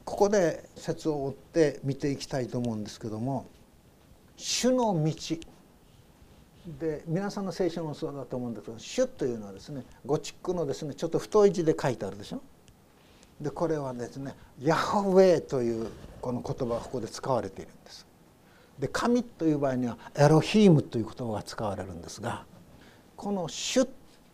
[0.06, 3.46] ここで説を追って見ていきたいと思うんですけども
[4.38, 5.14] 「主の道」
[6.80, 12.42] で皆さんの聖書もそうだと思うんですけど「主」というのはですねゴチックのですねちょっと太い字で書いてあるでしょ？
[13.42, 15.88] でこれはですね「ヤホウェイ」という
[16.22, 18.06] この言葉がここで使われているんです。
[18.80, 22.46] で神という場合には「エロヒーム」という言葉が使われるんですが
[23.16, 23.86] この「主」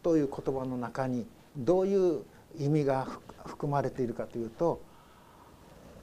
[0.01, 1.25] という言葉の中に
[1.57, 2.23] どういう
[2.57, 3.07] 意味が
[3.45, 4.81] 含まれているかというと「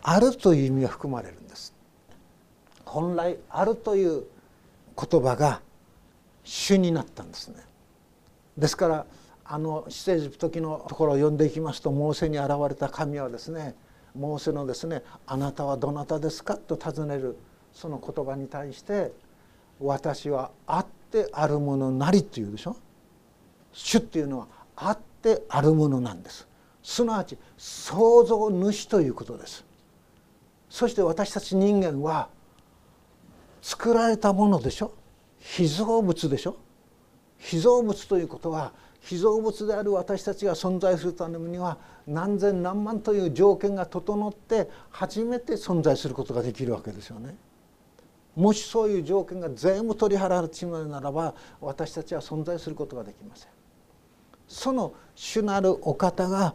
[0.08, 1.74] ある」という意味が含まれるんです。
[2.84, 4.24] 本来「ある」という
[4.96, 5.60] 言葉が
[6.44, 7.56] 主になったんですね
[8.56, 9.06] ですから
[9.44, 13.74] あの出エジプト記のところを読んでいきますとモーセに現れた神はですね
[14.14, 17.36] モーセのですね「あなたはどなたですか?」と尋ねる
[17.74, 19.12] その言葉に対して
[19.80, 22.76] 「私はあってあるものなり」っていうでしょ？
[23.72, 26.46] 主っていうのはあってあるものなんです
[26.82, 29.64] すなわち創造主ということです
[30.76, 32.28] そして私たち人間は
[33.62, 34.92] 作られたものでしょ？
[35.38, 36.58] 被造物でしょ？
[37.38, 47.34] 被造物ということは被造物である私たちが存在するためには何千何万という条件が整って初めて存在することができるわけですよね。
[48.34, 53.48] もしそういう条件が全部取り払われてしまうならば私たちは存在することができません。
[54.46, 56.54] その主なるお方が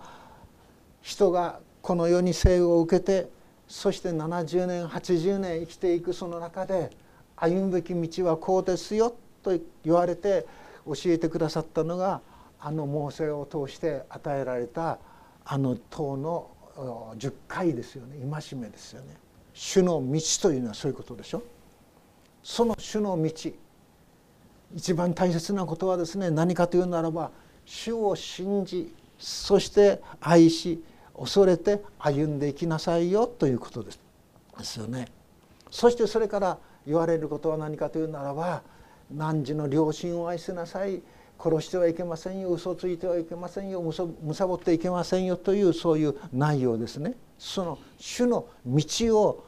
[1.02, 3.41] 人がこの世に生を受けて
[3.72, 6.90] そして70年80年生きていくその中で
[7.38, 10.46] 歩むべき道はこうですよと言われて
[10.86, 12.20] 教えてくださったのが
[12.60, 15.00] あの猛省を通して与えられた
[15.46, 16.52] あの塔の
[17.18, 19.16] 10回ですよね戒めですよね。
[19.54, 21.42] 主の道というのはそういうことでしょ。
[22.44, 23.32] その主の道
[24.76, 27.32] 一番大切なことはですね何かというならば
[27.64, 30.84] 主を信じそして愛し
[31.18, 34.00] 恐れて歩んでいきなさいよということです
[34.58, 35.08] ですよね。
[35.70, 38.64] そしてそれから言われることは何かというならば
[39.14, 41.02] 汝の両親を愛しなさい
[41.40, 47.16] 殺してはいけませんよ嘘ついてはいけませんよむさぼっていけませんよというそういう内容ですね。
[47.38, 48.84] その主の道
[49.20, 49.46] を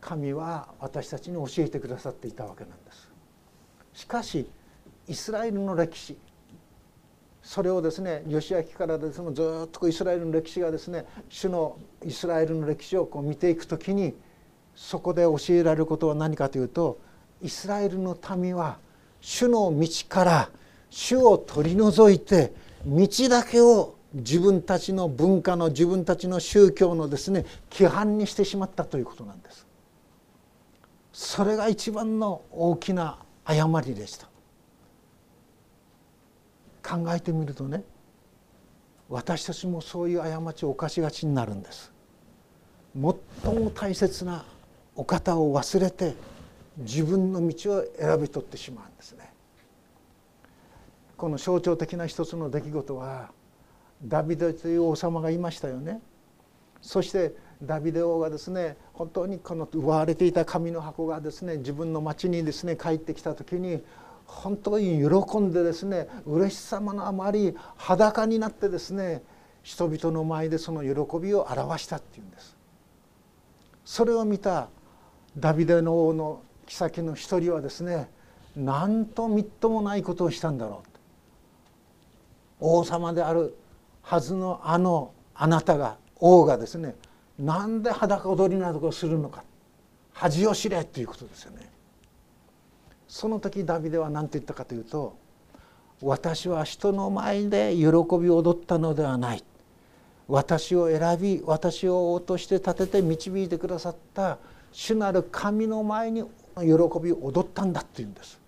[0.00, 3.08] 神は私たちに教えてくださっていたわけなんです。
[3.94, 4.48] しかし
[5.06, 6.16] イスラエルの歴史
[7.48, 14.14] それをですね義明からですねずっとイスラエルの歴史がですね主のイスラエルの歴史をこう見ていく時に
[14.74, 17.00] そこで教えられることは何かというと
[17.40, 18.76] イスラエルの民は
[19.22, 20.50] 主の道から
[20.90, 22.52] 主を取り除いて
[22.84, 29.66] 道だけを自分たちの文化の自分たちの宗教のですね規範にしてしまったということなんです。
[31.14, 34.27] それが一番の大きな誤りでした
[36.88, 37.84] 考えてみるとね
[39.08, 41.92] 私たちもそういう過ちを犯しがちになるんです。
[42.94, 44.44] 最も大切な
[44.94, 46.14] お方を忘れて
[46.78, 49.30] 自分の道を選び取ってしまうんですね。
[51.16, 53.30] この象徴的な一つの出来事は
[54.04, 56.00] ダビデという王様がいましたよね。
[56.80, 63.82] そしてダビデ王がですね本当にこの奪われていた紙の箱がですね自分の町にですね帰ってきた時に
[64.28, 69.22] 本当に喜んでですね嬉しさのあまり裸になってですね
[69.62, 72.56] 人々の前でその喜びを表したっていうんです。
[73.84, 74.68] それを見た
[75.36, 78.10] ダビデの王の妃の一人はですね
[78.54, 80.88] なんとみっともないことをしたんだろう。
[82.60, 83.56] 王様である
[84.02, 86.94] はずのあのあなたが王がですね
[87.38, 89.42] なんで裸踊りなどをするのか。
[90.12, 91.70] 恥を知れということですよね。
[93.08, 95.16] その時ダビデは何て言ったかというと
[96.02, 97.86] 「私は人の前で喜
[98.18, 99.42] び踊ったのではない」
[100.28, 104.38] 「私を選び私を王として立てて導いてくださった
[104.70, 106.22] 主なる神の前に
[106.60, 106.66] 喜
[107.02, 108.38] びを踊ったんだ」っていうんです。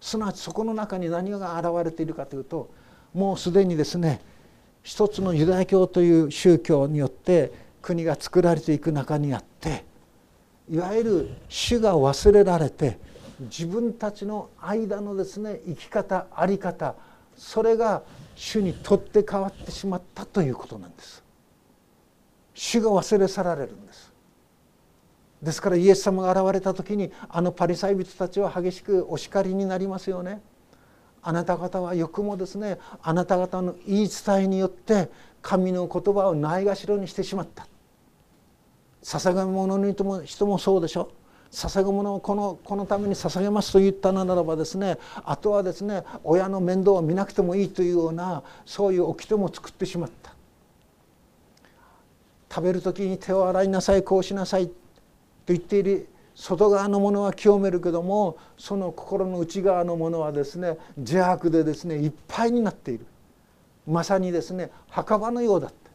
[0.00, 2.68] すなわちそこの中に何が現れているかというと
[3.14, 4.20] もうすでにですね
[4.82, 9.84] 一つのユダヤ教という宗教によって国が作られていく中にあって
[10.70, 12.98] いわゆる主が忘れられて
[13.40, 16.94] 自分たちの間のですね生き方在り方
[17.36, 18.02] それが
[18.34, 21.22] 主にとって変わってしまったということなんです。
[22.54, 24.12] 主が忘れ去られるんです。
[25.42, 30.40] ですからイエス様が現れた時にあのパリサイ人たちは激しくお叱りになりますよね。
[31.22, 35.10] あなた方はよくもですねあなた方の言い伝えによって
[35.42, 37.66] 神の言葉をないがしろにしてしまった
[39.02, 41.10] 捧げ物の人も人もそうでしょ
[41.50, 50.34] 捧げ物をこのこのために捧げますと言ったならばですねあとはですね親の面倒を見なくてもいいというようなそういう掟も作ってしまった。
[52.50, 54.74] 食べる時に手を洗いなさいこうしなさいと
[55.48, 63.06] 言っている外側のものは清めるけどもその心の内側のものはですね邪悪でですねいっぱいになっている。
[63.86, 65.87] まさにですね墓場のようだって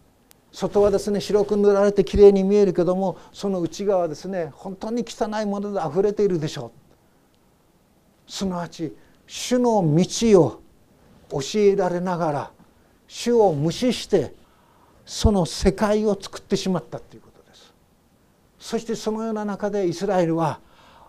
[0.53, 6.71] 外はですね白く塗られてきれいに見えるけどもその内側はですね本当に汚いものであふれているでしょ
[8.27, 8.31] う。
[8.31, 10.61] すなわち主の道を
[11.31, 12.51] 教えられながら
[13.07, 14.33] 主を無視して
[15.05, 17.73] その世界を作ってしまったということです。
[18.59, 20.59] そしてそのような中でイスラエルは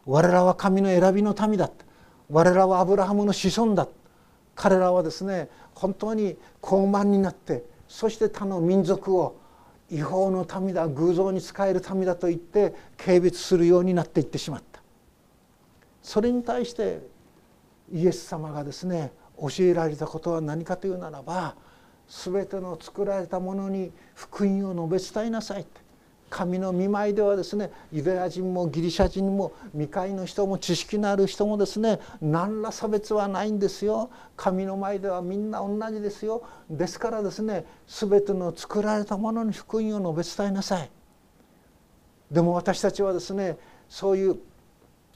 [0.07, 1.71] 我らは神の選びの民だ
[2.31, 3.87] 我らはアブラハムの子孫だ
[4.55, 7.63] 彼らはですね本当に傲慢になって
[7.95, 9.37] そして他の民族を
[9.89, 14.83] 違法の民だ偶像に仕える民だと言って軽蔑するようになっていってしまった。
[16.03, 17.07] それに対して
[17.93, 21.55] イエス様がですね教えられたことは何かというならば
[22.09, 25.81] 全ての作られたものに福音を述べ伝えなさいって。
[26.35, 34.11] 神の見舞いではですねユダヤ人もギリシャ人も未開の人も知識のある人もですね何ら差別はないんですよ。
[34.37, 36.43] 神の前ではみんな同じですよ。
[36.69, 40.91] ですからですね全ての作られたものに福音を述べ伝えなさい。
[42.33, 43.57] でも私たちはですね
[43.89, 44.37] そういう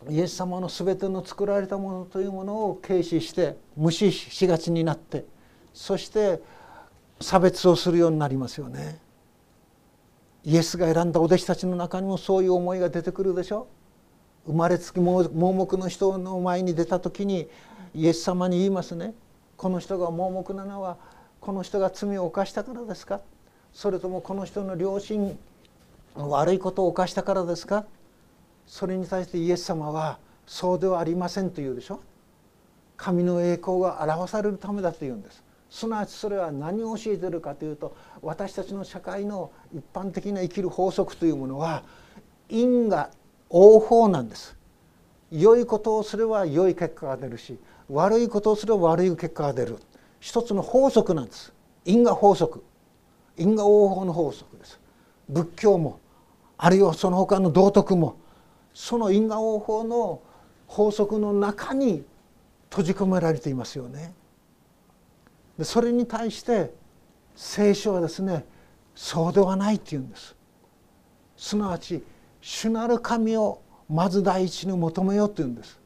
[0.08, 5.24] イエス様の全ての作られたものというものを軽視して無視しがちになって
[5.74, 6.40] そして
[7.20, 9.07] 差別をするようになりますよね。
[10.44, 13.66] イエスが選んだお弟子たちの中にもそういう思いが出てくるでしょ
[14.46, 17.48] 生まれつき盲目の人の前に出た時に
[17.94, 19.14] イエス様に言いますね。
[19.56, 20.96] この人が盲目なのは
[21.40, 23.20] この人が罪を犯したからですか？
[23.72, 25.38] それともこの人の良心
[26.14, 27.84] 悪いことを犯したからですか？
[28.66, 32.00] それに対してイエス様はそうではありませんと言うでしょ
[32.96, 35.42] 神の栄光が表されるためだと言うんです。
[35.70, 41.82] すなわちそれは何を教えてるかというと私たちの社会の一般的な生きる法則というものは
[42.48, 43.10] 因果
[43.50, 44.56] 応報なんです。
[45.30, 47.58] 良いことをすれば良い結果が出るし
[47.90, 49.76] 悪いことをすれば悪い結果が出る。
[50.20, 51.52] 一つの法則なんです。
[51.84, 52.62] 因果法則。
[53.36, 54.80] 因果応報の法則です。
[55.28, 56.00] 仏教も
[56.56, 58.16] あるいはその他の道徳も
[58.74, 60.20] その因果応報の
[60.66, 62.04] 法則の中に
[62.70, 64.12] 閉じ込められていますよね。
[65.58, 66.72] でそれに対して
[67.34, 68.44] 聖書はですね
[68.94, 70.36] そうではないって言うんです。
[71.36, 72.02] すなわち
[72.40, 75.78] 主なる神をまず第一に求めようと言うんです。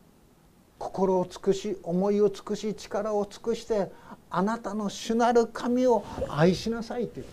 [0.82, 3.92] 心を尽くし思いを尽くし力を尽くして
[4.28, 7.32] あなたの主なる神を愛しなさいというんで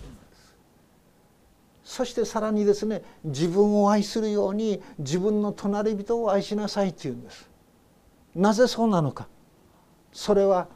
[1.83, 7.49] すそしてさらにですね自分を愛するように自分の隣人を愛しなさいというんです
[8.35, 9.27] なぜそうなのか
[10.13, 10.67] それは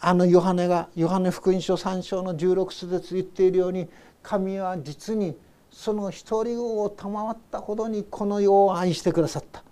[0.00, 3.88] あのヨハネがヨハネ福音書3章の16節言っているように
[4.22, 5.36] 神は実に
[5.70, 9.64] その一人を賜ったほどにこの世を愛してくださった。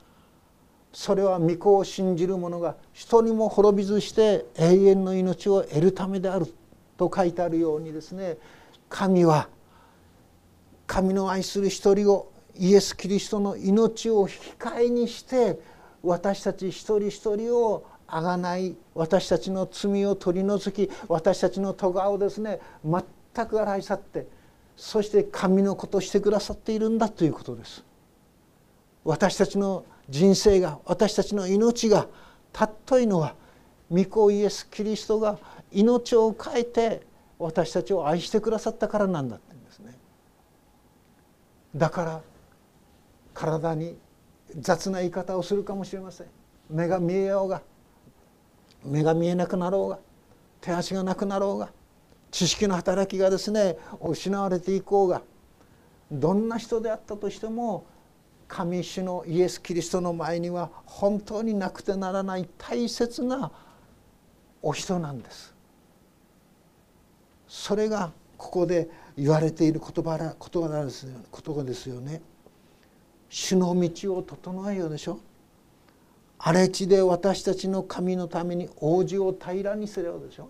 [0.97, 6.47] それは御子を信じる者が人にも滅びずして永遠の命を得るためである
[6.97, 8.39] と書いてあるようにですね
[8.89, 9.51] 神は
[10.87, 15.61] 神の愛する一人をイエス・キリストの命を引き換えにして
[16.03, 24.27] 私たち一人一人をあがない私たちの罪を取り除き私たちの咎をですね全く洗い去って
[24.77, 27.83] そして神のことをしてくださっているんだということです。
[29.05, 32.09] 私たちの人生が私たちの命が
[32.53, 33.35] 尊いのは
[33.91, 35.39] 御子イエス・キリストが
[35.73, 37.07] 命を変えて
[37.39, 39.97] 私たちを愛してくださったからなんだって言うんですね。
[41.75, 42.21] だから
[43.33, 43.97] 体に
[44.59, 46.27] 雑な言い方をするかもしれません。
[46.69, 47.63] 目が見えようが
[48.87, 49.99] 目が見えなくなろうが
[50.61, 51.71] 手足がなくなろうが
[52.31, 55.23] 知識の働きがですね失われていこうが
[56.11, 57.87] どんな人であったとしても
[58.49, 63.51] 神主のイエス・キリストの前には本当になくてならない大切な
[64.63, 65.55] お人なんです。
[67.49, 72.21] それがここで言われている言葉言葉なんですよ言葉ですよね。
[73.29, 75.19] 主の道を整えようでしょ。
[76.39, 80.49] 荒れ地で私たちの神のために王子を平らにするようでしょ。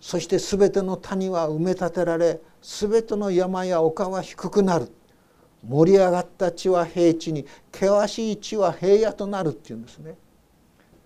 [0.00, 4.90] そして全ての谷は埋め立てられ全ての山や丘は低くなる。
[5.68, 10.16] 盛り上がった地は平地に険しい地は平野となるっていうんですね。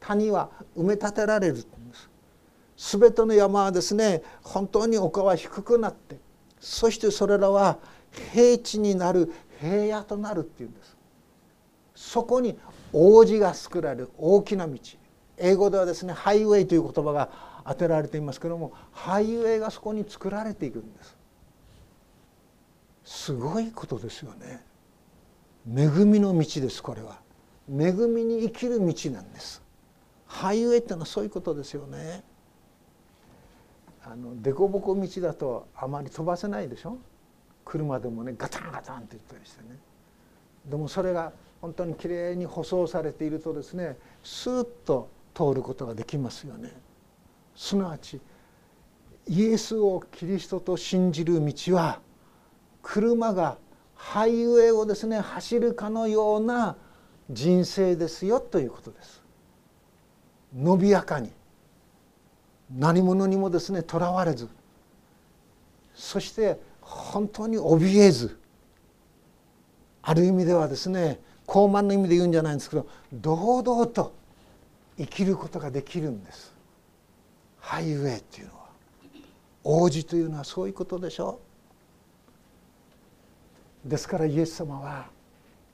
[0.00, 1.62] 谷は埋め立てられるんで
[2.76, 2.98] す。
[2.98, 6.18] 全ての山はですね本当に丘は低くなって
[6.60, 7.78] そしてそれらは
[8.32, 10.96] 平地になる平野となるっていうんです。
[11.94, 12.58] そこに
[12.98, 14.78] 王子が作られる大きな道。
[15.36, 17.28] 英語ではですねハイウェイという言葉が
[17.66, 21.16] 当てられていますけどもハイウェイがそこに作られていくんです。
[23.04, 24.64] すごいことですよね。
[25.68, 27.20] 恵みの道ですこれは。
[27.68, 29.62] 恵みに生きる道なんです。
[30.26, 32.24] ハイウェイってのはそういうことですよね。
[34.02, 36.96] あの凸凹道だとあまり飛ばせないでしょ。
[37.62, 39.78] 車でもねガタンガタンって言ったりしてね。
[40.64, 41.32] でもそれが
[41.66, 46.72] 本当にきれいに舗装されているとですねスーッと通ることができますよね。
[47.56, 48.20] すなわち
[49.26, 51.98] イエスをキリストと信じる道は
[52.82, 53.58] 車が
[53.96, 56.76] ハイウェイをですね走るかのような
[57.30, 59.20] 人生ですよということです。
[60.54, 61.32] 伸びやかに
[62.76, 64.48] 何者にもですねとらわれず
[65.94, 68.38] そして本当に怯えず
[70.02, 74.12] ある意味ではですね高慢の意味で言うんじゃないんですけど堂々と
[74.98, 76.54] 生きることができるんです。
[77.60, 78.66] ハイウェイっていうのは。
[79.64, 81.40] 王子というのはそういうことでしょ
[83.84, 83.88] う。
[83.88, 85.06] ですからイエス様は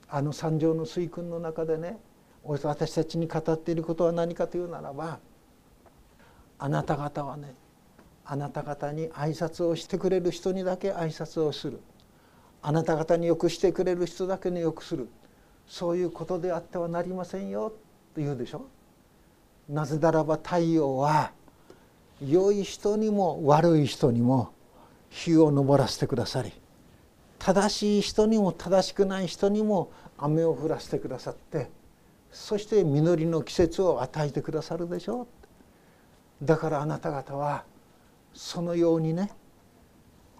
[0.09, 1.97] あの三条の水訓の中でね
[2.43, 5.19] 私たちに語っていることは何かというならば
[6.59, 7.55] あなた方はね
[8.25, 11.79] あなた方に挨拶をしてくれる人にだけ挨拶をする。
[12.61, 15.09] あなた方によくしてくれる人だけによくする。
[15.67, 18.65] そういうことであってはなりませんよと言うでしょ？
[19.69, 21.31] なぜならば太陽は
[22.25, 24.53] 良い人にも悪い人にも
[25.09, 26.51] 火を昇らせてくださり
[27.39, 31.69] 正しい人にも正しくない人にも雨を降らせてくださって
[32.31, 35.27] そして実りの季節を与えてくださるでしょ？
[36.41, 37.63] うだからあなた方は
[38.33, 39.31] そのようにね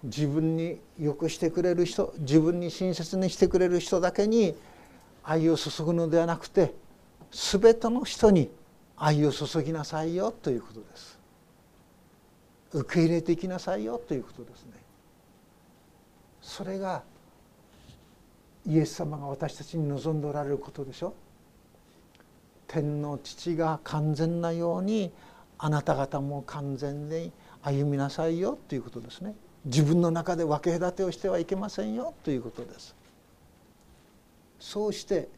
[0.02, 4.54] 自分によくしてくれる人自分に親切にしてくれる人だけに
[5.24, 6.74] 愛を注ぐのではなくて
[7.30, 8.50] 全ての人に
[8.96, 11.18] 愛を注ぎなさいよということです。
[12.72, 14.72] 受け入れていきなさいよということですね。
[16.42, 17.02] それが
[18.66, 21.14] イエス様が私たちに望んでおられることでしょ。
[22.66, 25.12] 天の父が完全なように
[25.58, 29.34] あなた方も完全に歩みなさいよということですね。
[29.64, 32.94] 自分の中で分け隔てをしてはいけませんよということです。
[34.64, 35.28] そうして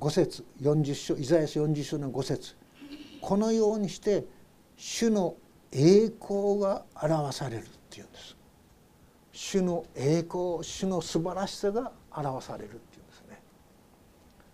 [0.00, 2.56] 5節40章イザヤ書40章の5節。
[3.20, 4.24] このようにして
[4.74, 5.34] 主の
[5.70, 8.34] 栄光が表されるっていうんです。
[9.32, 13.38] 主の栄光主の素晴らしさが表されるっていうんですね。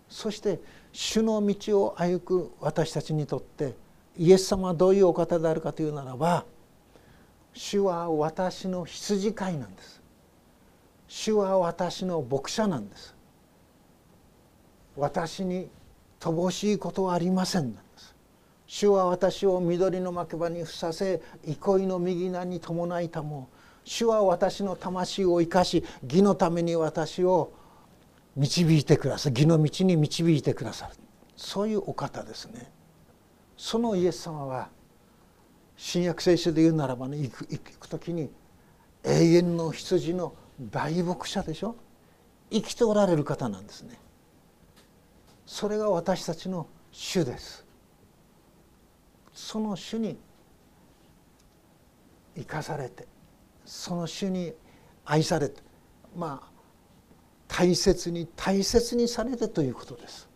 [0.09, 0.59] そして
[0.91, 3.75] 主の道を歩く私たちにとって
[4.17, 6.43] イエス様はどういうお方であるかというならば
[7.53, 10.01] 主は私の羊飼いなんです。
[11.07, 13.17] 主は私の牧者なんです。
[14.99, 15.69] 私に
[16.19, 17.73] 乏しいことはありません
[18.71, 23.49] 主は私を緑の牧場にふさせ憩いの右名に伴いたも。
[23.83, 27.51] 主は私の魂を生かし義のために私を
[28.35, 30.93] 導いてくださる義の道に導いてくださる。
[31.35, 32.71] そういうお方ですね。
[33.57, 34.69] そのイエス様は
[35.75, 38.29] 新約聖書で言うならばね行く行く時に
[39.03, 41.75] 永遠の羊の大牧者でしょ。
[42.51, 43.99] 生きておられる方なんですね。
[45.49, 47.65] それが私たちの主です。
[49.33, 50.15] その主に
[52.35, 53.07] 生かされて
[53.65, 54.53] その主に
[55.05, 55.63] 愛されて
[56.15, 56.51] まあ
[57.47, 60.29] 大切に大切にされてということです。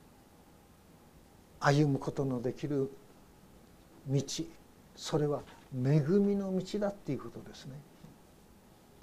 [1.60, 2.90] 歩むことのできる
[4.08, 4.20] 道
[4.96, 5.44] それは
[5.76, 7.80] 恵みの道だっていうことですね。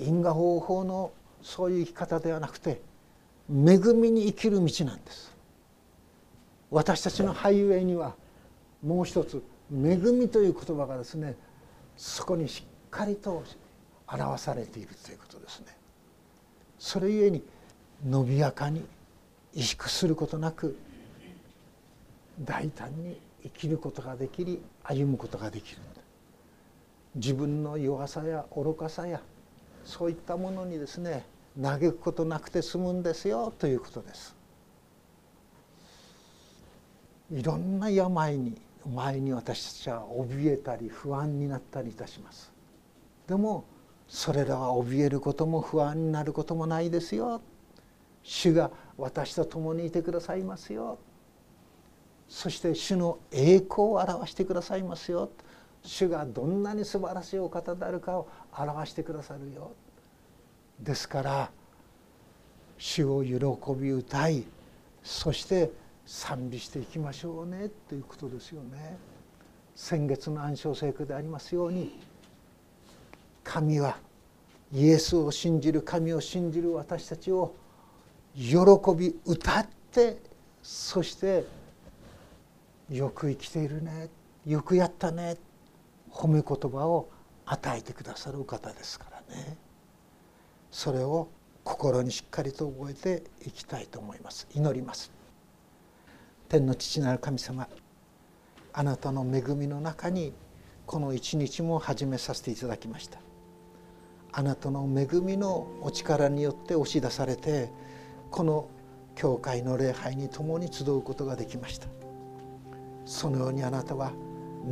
[0.01, 2.83] 因果方法のそういう生き方ではなくて
[3.49, 5.39] 恵みに生きる道なんです。
[6.71, 8.15] 私たちのハイウェイには
[8.83, 9.43] もう一つ
[9.73, 11.37] 恵みという言葉がですね
[11.97, 13.43] そこにしっかりと
[14.07, 15.67] 表されているということですね。
[16.79, 17.43] それゆえに
[18.07, 18.85] 伸びやかに
[19.55, 20.77] 萎縮することなく
[22.43, 25.79] 大胆に生きることができり歩むことができる。
[27.15, 29.21] 自分の弱さや愚かさや
[29.85, 31.25] そういったものにですね
[31.61, 34.40] 嘆くことなくて済むんですよということです。
[37.31, 38.61] いろんな病に
[38.93, 42.51] 前に私たちは怯えたり不安になったりいたします。
[43.29, 43.65] でも
[44.09, 47.41] それらは怯えることも不安になることもないですよ。
[48.23, 50.99] 主が私と共にいてくださいますよ。
[52.29, 55.31] そして主の栄光を表してくださいますよ。
[55.83, 59.73] 主がどんなに素晴らしいお方であるかを表してくださるよ。
[60.81, 61.51] ですから
[62.79, 63.37] 主を喜
[63.79, 64.45] び歌い
[65.03, 65.71] そして
[66.11, 68.99] 賛美していきましょうねということですよね。
[69.77, 72.01] 先月の暗唱聖句でありますように
[73.45, 73.97] 神は
[74.73, 77.55] イエスを信じる神を信じる私たちを
[78.35, 78.57] 喜
[78.97, 80.21] び歌って
[80.65, 81.45] そして
[82.91, 84.09] よく生きているね
[84.45, 85.37] よくやったね
[86.11, 87.09] 褒め言葉を
[87.47, 89.57] 与えてくださるお方ですからね。
[90.73, 91.29] それを
[91.63, 94.49] 心にしっかりと覚えていきたいと思います。
[94.53, 95.20] 祈ります。
[96.51, 97.69] 天の父なる神様
[98.73, 100.33] あなたの恵みの中に
[100.85, 103.21] この一日も始めさせていただきました。
[104.33, 107.71] あなたの恵みのお力によって押し出されて
[108.33, 108.69] この
[109.15, 111.87] 教会の礼拝に共に集うことができました。
[113.05, 114.11] そのようにあなたは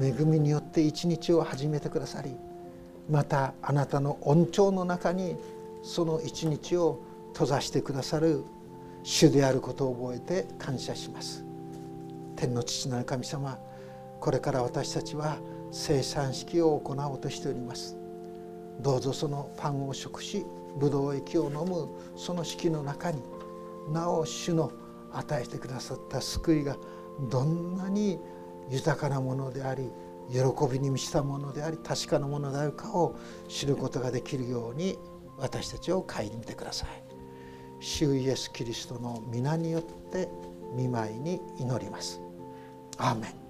[0.01, 2.35] 恵みによって一日を始めてくださり
[3.09, 5.37] またあなたの恩寵の中に
[5.85, 7.01] その一日を
[7.35, 8.43] 閉ざしてくださる
[9.05, 11.48] 主であることを覚えて感謝します。
[12.39, 13.59] 天の父なる神様
[14.21, 15.39] これから私たちは
[15.73, 17.97] 生産式を行おうとしております
[18.79, 20.47] どうぞそのパンを食し
[20.79, 23.21] ブドウ液を飲むその式の中に
[23.93, 24.71] なお主の
[25.13, 26.77] 与えてくださった救いが
[27.29, 28.21] どんなに
[28.71, 29.91] 豊かなものであり
[30.31, 30.39] 喜
[30.71, 33.17] びに満ちたものであり確かなものであるかを
[33.49, 34.97] 知ることができるように
[35.39, 36.89] 私たちを顧みてください。
[37.81, 40.29] 主イエス・キリストの皆によって
[40.75, 42.28] 見舞いに祈ります。
[42.99, 43.48] アーメン